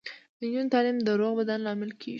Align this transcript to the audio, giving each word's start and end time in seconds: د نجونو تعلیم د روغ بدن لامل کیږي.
د 0.39 0.41
نجونو 0.49 0.71
تعلیم 0.73 0.97
د 1.07 1.09
روغ 1.19 1.33
بدن 1.39 1.59
لامل 1.65 1.91
کیږي. 1.99 2.09